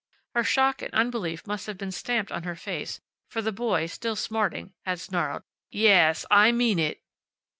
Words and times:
Her 0.33 0.43
shock 0.43 0.81
and 0.81 0.91
unbelief 0.95 1.45
must 1.45 1.67
have 1.67 1.77
been 1.77 1.91
stamped 1.91 2.31
on 2.31 2.41
her 2.41 2.55
face, 2.55 3.01
for 3.29 3.39
the 3.39 3.51
boy, 3.51 3.85
still 3.85 4.15
smarting, 4.15 4.73
had 4.83 4.99
snarled, 4.99 5.43
"Ya 5.69 5.91
as, 6.09 6.25
I 6.31 6.51
mean 6.51 6.79
it." 6.79 7.03